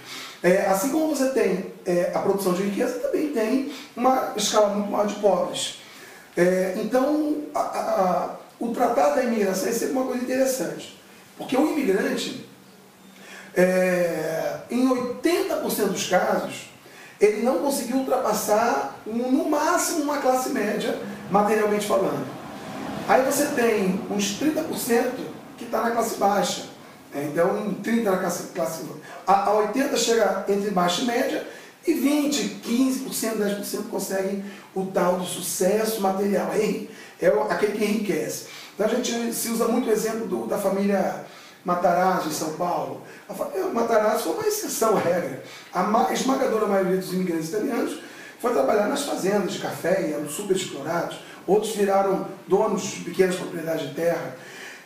É, 0.43 0.65
assim 0.65 0.89
como 0.89 1.15
você 1.15 1.29
tem 1.29 1.73
é, 1.85 2.11
a 2.13 2.19
produção 2.19 2.53
de 2.53 2.63
riqueza, 2.63 2.99
também 2.99 3.29
tem 3.29 3.73
uma 3.95 4.33
escala 4.35 4.69
muito 4.69 4.91
maior 4.91 5.07
de 5.07 5.15
pobres. 5.15 5.79
É, 6.35 6.73
então, 6.77 7.43
a, 7.53 7.59
a, 7.59 8.35
o 8.59 8.73
tratado 8.73 9.15
da 9.15 9.23
imigração 9.23 9.69
é 9.69 9.71
sempre 9.71 9.93
uma 9.93 10.05
coisa 10.05 10.23
interessante, 10.23 10.99
porque 11.37 11.55
o 11.55 11.71
imigrante, 11.71 12.45
é, 13.55 14.57
em 14.69 14.87
80% 14.87 15.87
dos 15.87 16.09
casos, 16.09 16.69
ele 17.25 17.41
não 17.41 17.59
conseguiu 17.59 17.97
ultrapassar, 17.97 18.99
no 19.05 19.49
máximo, 19.49 20.03
uma 20.03 20.17
classe 20.17 20.49
média, 20.49 20.99
materialmente 21.29 21.85
falando. 21.85 22.25
Aí 23.07 23.23
você 23.23 23.47
tem 23.47 24.01
uns 24.09 24.39
30% 24.39 25.11
que 25.57 25.65
está 25.65 25.81
na 25.81 25.91
classe 25.91 26.17
baixa. 26.17 26.63
É, 27.13 27.23
então, 27.23 27.75
30% 27.83 28.03
na 28.03 28.17
classe, 28.17 28.47
classe 28.53 28.83
a, 29.25 29.49
a 29.49 29.73
80% 29.73 29.97
chega 29.97 30.45
entre 30.49 30.71
baixa 30.71 31.01
e 31.01 31.05
média, 31.05 31.47
e 31.87 31.93
20%, 31.93 32.61
15%, 32.63 33.37
10% 33.37 33.89
conseguem 33.89 34.43
o 34.73 34.85
tal 34.87 35.17
do 35.17 35.25
sucesso 35.25 36.01
material. 36.01 36.51
É, 36.53 37.25
é 37.25 37.27
aquele 37.49 37.77
que 37.77 37.85
enriquece. 37.85 38.47
Então 38.73 38.87
a 38.87 38.89
gente 38.89 39.33
se 39.33 39.49
usa 39.49 39.67
muito 39.67 39.87
o 39.87 39.91
exemplo 39.91 40.27
do, 40.27 40.47
da 40.47 40.57
família 40.57 41.25
Matarazzo 41.65 42.29
em 42.29 42.31
São 42.31 42.53
Paulo. 42.53 43.01
Matarazzo 43.73 44.25
foi 44.25 44.33
uma 44.33 44.47
exceção 44.47 44.95
à 44.95 44.99
regra. 44.99 45.43
A 45.73 46.13
esmagadora 46.13 46.67
maioria 46.67 46.97
dos 46.97 47.11
imigrantes 47.11 47.49
italianos 47.49 47.99
foi 48.39 48.53
trabalhar 48.53 48.87
nas 48.87 49.03
fazendas 49.03 49.53
de 49.53 49.59
café 49.59 50.07
e 50.07 50.13
eram 50.13 50.29
super 50.29 50.55
explorados. 50.55 51.17
Outros 51.47 51.75
viraram 51.75 52.27
donos 52.47 52.83
de 52.83 53.01
pequenas 53.01 53.35
propriedades 53.35 53.89
de 53.89 53.95
terra. 53.95 54.35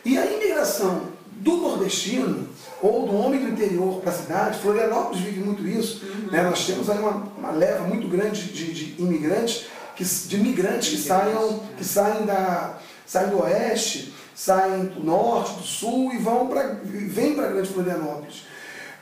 E 0.04 0.16
a 0.16 0.24
imigração 0.24 1.02
do 1.32 1.56
nordestino 1.58 2.48
ou 2.82 3.06
do 3.06 3.14
homem 3.14 3.40
do 3.40 3.48
interior 3.50 4.00
para 4.00 4.10
a 4.10 4.14
cidade, 4.14 4.58
Florianópolis 4.60 5.20
vive 5.20 5.40
muito 5.40 5.66
isso. 5.66 6.04
Uhum. 6.04 6.30
Né? 6.30 6.42
Nós 6.42 6.64
temos 6.66 6.88
aí 6.88 6.98
uma, 6.98 7.28
uma 7.36 7.50
leva 7.50 7.84
muito 7.84 8.08
grande 8.08 8.44
de, 8.44 8.72
de 8.72 9.02
imigrantes, 9.02 9.66
que, 9.94 10.04
de 10.04 10.38
migrantes 10.38 10.88
que, 10.88 10.96
saiam, 10.96 11.60
que 11.76 11.84
saem, 11.84 12.24
da, 12.24 12.78
saem 13.10 13.30
do 13.30 13.42
oeste, 13.42 14.14
saem 14.36 14.84
do 14.84 15.02
norte, 15.02 15.54
do 15.54 15.64
sul 15.64 16.12
e 16.12 16.18
vão 16.18 16.46
para 16.46 16.78
vêm 16.84 17.34
para 17.34 17.48
Grande 17.48 17.68
Florianópolis. 17.68 18.44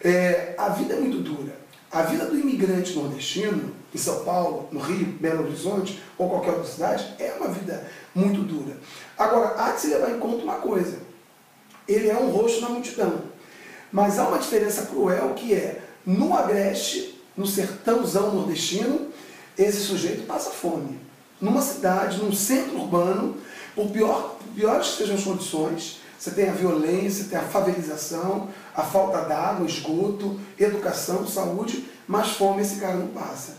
É, 0.03 0.55
a 0.57 0.71
vida 0.71 0.95
é 0.95 0.99
muito 0.99 1.19
dura. 1.19 1.55
A 1.93 2.03
vida 2.03 2.25
do 2.25 2.39
imigrante 2.39 2.95
nordestino, 2.95 3.71
em 3.95 3.99
São 3.99 4.25
Paulo, 4.25 4.67
no 4.73 4.81
Rio, 4.81 5.09
Belo 5.21 5.45
Horizonte 5.45 6.03
ou 6.17 6.31
qualquer 6.31 6.53
outra 6.53 6.65
cidade, 6.65 7.15
é 7.19 7.35
uma 7.39 7.49
vida 7.49 7.87
muito 8.15 8.41
dura. 8.41 8.79
Agora, 9.19 9.49
há 9.59 9.73
que 9.73 9.83
se 9.83 9.89
levar 9.89 10.11
em 10.11 10.19
conta 10.19 10.43
uma 10.43 10.57
coisa: 10.57 11.01
ele 11.87 12.09
é 12.09 12.17
um 12.17 12.31
rosto 12.31 12.63
na 12.63 12.71
multidão. 12.71 13.21
Mas 13.93 14.19
há 14.19 14.27
uma 14.27 14.39
diferença 14.39 14.87
cruel 14.87 15.35
que 15.35 15.53
é, 15.53 15.83
no 16.07 16.35
Agreste, 16.35 17.23
no 17.37 17.47
sertãozão 17.47 18.35
nordestino, 18.35 19.09
esse 19.59 19.81
sujeito 19.81 20.27
passa 20.27 20.49
fome. 20.49 20.99
Numa 21.39 21.61
cidade, 21.61 22.17
num 22.19 22.33
centro 22.33 22.79
urbano, 22.79 23.37
por, 23.79 23.93
pior, 23.93 24.37
piores 24.57 24.89
que 24.89 24.97
sejam 24.97 25.15
as 25.15 25.23
condições, 25.23 26.01
você 26.19 26.33
tem 26.33 26.49
a 26.49 26.53
violência, 26.53 27.27
tem 27.31 27.39
a 27.39 27.43
favelização, 27.43 28.49
a 28.75 28.83
falta 28.83 29.21
d'água, 29.21 29.65
esgoto, 29.65 30.39
educação, 30.59 31.25
saúde, 31.29 31.89
mas 32.09 32.31
fome 32.31 32.63
esse 32.63 32.81
cara 32.81 32.97
não 32.97 33.07
passa. 33.09 33.57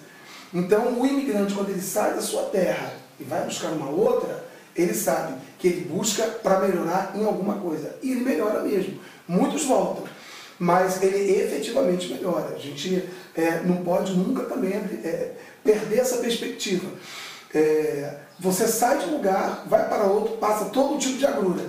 Então 0.53 0.99
o 0.99 1.05
imigrante, 1.05 1.53
quando 1.53 1.69
ele 1.69 1.81
sai 1.81 2.13
da 2.15 2.21
sua 2.21 2.43
terra 2.43 2.93
e 3.17 3.23
vai 3.23 3.45
buscar 3.45 3.69
uma 3.69 3.89
outra, 3.89 4.43
ele 4.75 4.93
sabe 4.93 5.35
que 5.57 5.69
ele 5.69 5.85
busca 5.85 6.23
para 6.23 6.59
melhorar 6.59 7.13
em 7.15 7.23
alguma 7.23 7.55
coisa. 7.55 7.95
E 8.03 8.11
ele 8.11 8.25
melhora 8.25 8.61
mesmo. 8.61 8.99
Muitos 9.25 9.63
voltam 9.63 10.03
mas 10.59 11.01
ele 11.01 11.41
efetivamente 11.41 12.13
melhora. 12.13 12.53
A 12.53 12.59
gente 12.59 13.07
é, 13.33 13.61
não 13.61 13.77
pode 13.77 14.11
nunca 14.11 14.43
também 14.43 14.73
é, 14.73 15.31
perder 15.63 15.99
essa 15.99 16.17
perspectiva. 16.17 16.85
É, 17.55 18.15
você 18.39 18.67
sai 18.67 18.99
de 18.99 19.05
um 19.05 19.17
lugar, 19.17 19.65
vai 19.67 19.87
para 19.87 20.05
outro, 20.05 20.37
passa 20.37 20.65
todo 20.65 20.97
tipo 20.97 21.17
de 21.17 21.25
agrura. 21.25 21.65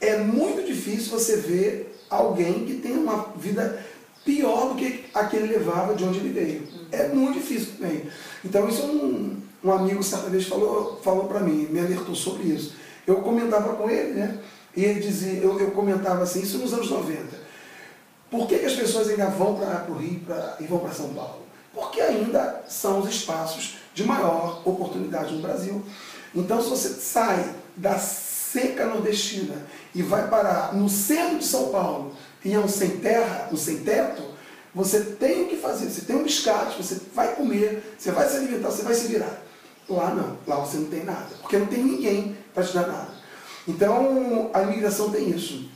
É 0.00 0.18
muito 0.18 0.66
difícil 0.66 1.10
você 1.10 1.36
ver 1.36 1.98
alguém 2.08 2.66
que 2.66 2.74
tem 2.74 2.92
uma 2.92 3.32
vida 3.36 3.84
pior 4.24 4.68
do 4.68 4.74
que 4.74 5.06
a 5.14 5.24
que 5.24 5.36
ele 5.36 5.52
levava 5.52 5.94
de 5.94 6.04
onde 6.04 6.18
ele 6.18 6.32
veio. 6.32 6.68
É 6.92 7.08
muito 7.08 7.34
difícil 7.34 7.74
também. 7.78 8.04
Então 8.44 8.68
isso 8.68 8.82
um, 8.82 9.40
um 9.64 9.72
amigo 9.72 10.02
certa 10.02 10.28
vez 10.28 10.46
falou, 10.46 11.00
falou 11.02 11.24
para 11.24 11.40
mim, 11.40 11.66
me 11.70 11.80
alertou 11.80 12.14
sobre 12.14 12.44
isso. 12.44 12.74
Eu 13.06 13.16
comentava 13.16 13.74
com 13.74 13.88
ele, 13.90 14.12
né? 14.12 14.38
E 14.76 14.84
ele 14.84 15.00
dizia, 15.00 15.40
eu, 15.40 15.58
eu 15.58 15.70
comentava 15.72 16.22
assim, 16.22 16.42
isso 16.42 16.58
nos 16.58 16.72
anos 16.72 16.90
90. 16.90 17.50
Por 18.30 18.46
que, 18.46 18.58
que 18.58 18.66
as 18.66 18.74
pessoas 18.74 19.08
ainda 19.08 19.26
vão 19.26 19.56
para 19.56 19.86
o 19.88 19.96
Rio 19.96 20.20
pra, 20.20 20.56
e 20.60 20.64
vão 20.64 20.78
para 20.78 20.92
São 20.92 21.12
Paulo? 21.12 21.40
Porque 21.74 22.00
ainda 22.00 22.62
são 22.68 23.00
os 23.00 23.08
espaços 23.08 23.78
de 23.94 24.04
maior 24.04 24.62
oportunidade 24.64 25.34
no 25.34 25.42
Brasil. 25.42 25.84
Então, 26.34 26.62
se 26.62 26.68
você 26.68 26.88
sai 26.88 27.54
da 27.76 27.98
seca 27.98 28.86
nordestina 28.86 29.66
e 29.94 30.02
vai 30.02 30.28
parar 30.28 30.74
no 30.74 30.88
centro 30.88 31.38
de 31.38 31.46
São 31.46 31.68
Paulo, 31.68 32.14
e 32.44 32.54
é 32.54 32.58
um 32.58 32.68
sem 32.68 32.98
terra, 32.98 33.48
um 33.52 33.56
sem 33.56 33.78
teto, 33.78 34.22
você 34.74 35.00
tem 35.00 35.42
o 35.42 35.48
que 35.48 35.56
fazer. 35.56 35.90
Você 35.90 36.02
tem 36.02 36.16
um 36.16 36.22
biscate, 36.22 36.82
você 36.82 37.00
vai 37.14 37.34
comer, 37.34 37.94
você 37.98 38.12
vai 38.12 38.28
se 38.28 38.36
alimentar, 38.36 38.70
você 38.70 38.82
vai 38.82 38.94
se 38.94 39.08
virar. 39.08 39.42
Lá 39.88 40.14
não, 40.14 40.38
lá 40.46 40.64
você 40.64 40.76
não 40.78 40.86
tem 40.86 41.04
nada, 41.04 41.28
porque 41.40 41.58
não 41.58 41.66
tem 41.66 41.82
ninguém 41.82 42.36
para 42.54 42.62
te 42.62 42.72
dar 42.72 42.86
nada. 42.86 43.08
Então, 43.66 44.50
a 44.54 44.62
imigração 44.62 45.10
tem 45.10 45.30
isso. 45.30 45.68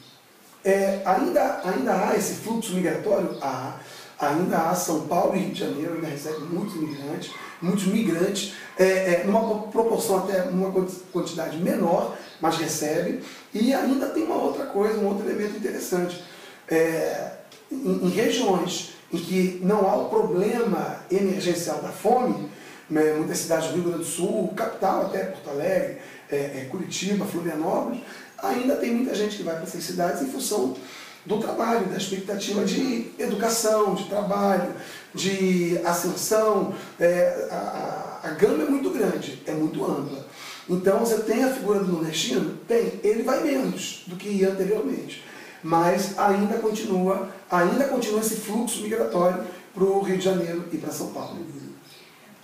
É, 0.65 1.03
ainda, 1.05 1.61
ainda 1.65 2.09
há 2.09 2.17
esse 2.17 2.35
fluxo 2.37 2.73
migratório? 2.73 3.37
Há. 3.43 3.77
Ainda 4.19 4.71
há 4.71 4.75
São 4.75 5.07
Paulo 5.07 5.37
e 5.37 5.41
Rio 5.41 5.51
de 5.51 5.61
Janeiro, 5.61 5.95
ainda 5.95 6.07
recebe 6.07 6.39
muitos 6.45 6.77
imigrantes, 6.77 7.33
muitos 7.61 7.87
migrantes, 7.87 8.55
é, 8.79 8.85
é, 8.85 9.25
numa 9.25 9.63
proporção 9.69 10.19
até 10.19 10.43
uma 10.45 10.71
quantidade 11.13 11.57
menor, 11.59 12.17
mas 12.41 12.57
recebe. 12.57 13.23
E 13.53 13.75
ainda 13.75 14.07
tem 14.09 14.25
uma 14.25 14.37
outra 14.37 14.67
coisa, 14.67 14.99
um 14.99 15.09
outro 15.09 15.29
elemento 15.29 15.57
interessante. 15.57 16.23
É, 16.69 17.33
em, 17.71 18.07
em, 18.07 18.09
regiões 18.11 18.95
em 19.13 19.19
que 19.19 19.61
não 19.63 19.89
há 19.89 19.97
o 19.97 20.09
problema 20.09 21.01
emergencial 21.11 21.83
da 21.83 21.91
fome, 21.91 22.49
né, 22.89 23.15
muitas 23.15 23.39
cidades 23.39 23.69
do 23.69 23.75
Rio 23.75 23.85
Grande 23.85 23.99
do 23.99 24.05
Sul, 24.05 24.53
capital 24.55 25.03
até, 25.03 25.25
Porto 25.25 25.51
Alegre, 25.51 25.99
é, 26.31 26.37
é, 26.37 26.69
Curitiba, 26.71 27.25
Florianópolis, 27.25 28.01
ainda 28.39 28.77
tem 28.77 28.95
muita 28.95 29.15
gente 29.15 29.37
que 29.37 29.43
vai 29.43 29.55
para 29.55 29.65
essas 29.65 29.83
cidades 29.85 30.23
em 30.23 30.27
função 30.27 30.75
do 31.25 31.39
trabalho, 31.39 31.87
da 31.87 31.97
expectativa 31.97 32.65
de 32.65 33.11
educação, 33.19 33.95
de 33.95 34.05
trabalho, 34.05 34.75
de 35.15 35.79
ascensão. 35.85 36.75
É, 36.99 37.49
a, 37.51 38.21
a, 38.25 38.29
a 38.29 38.31
gama 38.33 38.65
é 38.65 38.69
muito 38.69 38.91
grande, 38.91 39.43
é 39.47 39.53
muito 39.53 39.85
ampla. 39.85 40.27
Então 40.69 41.01
você 41.01 41.19
tem 41.23 41.45
a 41.45 41.53
figura 41.53 41.81
do 41.81 41.93
nordestino? 41.93 42.59
Tem. 42.67 43.01
Ele 43.03 43.23
vai 43.23 43.43
menos 43.43 44.05
do 44.07 44.17
que 44.17 44.29
ia 44.29 44.51
anteriormente. 44.51 45.23
Mas 45.63 46.19
ainda 46.19 46.59
continua, 46.59 47.31
ainda 47.51 47.85
continua 47.89 48.21
esse 48.21 48.37
fluxo 48.37 48.83
migratório 48.83 49.45
para 49.73 49.85
o 49.85 50.03
Rio 50.03 50.19
de 50.19 50.25
Janeiro 50.25 50.65
e 50.71 50.77
para 50.77 50.93
São 50.93 51.13
Paulo. 51.13 51.39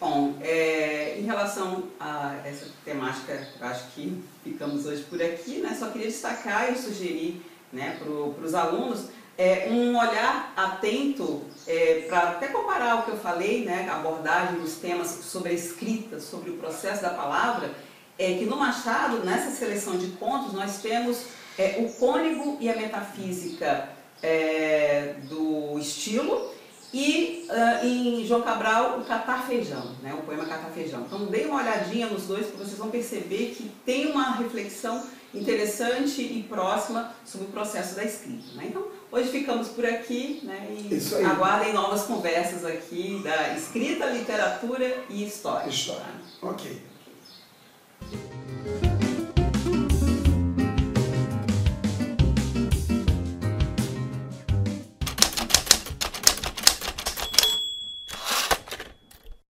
Bom, 0.00 0.34
é, 0.40 1.18
em 1.18 1.24
relação 1.24 1.84
a 2.00 2.36
essa 2.42 2.64
temática, 2.86 3.46
acho 3.60 3.90
que 3.90 4.18
ficamos 4.42 4.86
hoje 4.86 5.02
por 5.02 5.20
aqui, 5.22 5.58
né? 5.58 5.76
Só 5.78 5.90
queria 5.90 6.06
destacar 6.06 6.72
e 6.72 6.78
sugerir 6.78 7.42
né, 7.72 7.98
para 7.98 8.44
os 8.44 8.54
alunos 8.54 9.08
é, 9.40 9.68
um 9.70 9.96
olhar 9.98 10.52
atento 10.54 11.42
é, 11.66 12.04
para 12.08 12.30
até 12.30 12.48
comparar 12.48 12.96
o 12.96 13.02
que 13.04 13.10
eu 13.12 13.16
falei, 13.16 13.64
né, 13.64 13.88
a 13.90 13.96
abordagem 13.96 14.60
dos 14.60 14.74
temas 14.74 15.08
sobre 15.08 15.50
a 15.50 15.54
escrita, 15.54 16.20
sobre 16.20 16.50
o 16.50 16.58
processo 16.58 17.00
da 17.00 17.08
palavra, 17.08 17.70
é 18.18 18.34
que 18.34 18.44
no 18.44 18.56
Machado, 18.56 19.24
nessa 19.24 19.50
seleção 19.50 19.96
de 19.96 20.08
contos, 20.08 20.52
nós 20.52 20.82
temos 20.82 21.24
é, 21.58 21.76
o 21.78 21.90
cônigo 21.94 22.58
e 22.60 22.68
a 22.68 22.76
metafísica 22.76 23.88
é, 24.22 25.14
do 25.22 25.78
estilo, 25.78 26.52
e 26.92 27.46
uh, 27.48 27.86
em 27.86 28.24
João 28.26 28.42
Cabral, 28.42 28.98
o 28.98 29.04
Catar 29.04 29.46
Feijão, 29.46 29.94
né, 30.02 30.12
o 30.12 30.22
poema 30.22 30.44
Catar 30.44 30.70
Feijão. 30.70 31.02
Então, 31.06 31.26
dê 31.26 31.44
uma 31.44 31.62
olhadinha 31.62 32.06
nos 32.08 32.24
dois, 32.24 32.46
porque 32.46 32.64
vocês 32.64 32.78
vão 32.78 32.90
perceber 32.90 33.54
que 33.56 33.70
tem 33.84 34.10
uma 34.10 34.32
reflexão 34.32 35.02
interessante 35.32 36.20
e 36.20 36.44
próxima 36.48 37.12
sobre 37.24 37.46
o 37.46 37.50
processo 37.50 37.94
da 37.94 38.04
escrita. 38.04 38.54
Né? 38.54 38.66
Então, 38.68 38.84
hoje 39.12 39.30
ficamos 39.30 39.68
por 39.68 39.86
aqui 39.86 40.40
né, 40.42 40.68
e 40.70 41.24
aguardem 41.24 41.72
novas 41.72 42.02
conversas 42.02 42.64
aqui 42.64 43.20
da 43.22 43.54
escrita, 43.54 44.06
literatura 44.06 45.04
e 45.08 45.24
história. 45.24 45.68
História, 45.68 46.02
tá? 46.40 46.48
ok. 46.48 46.82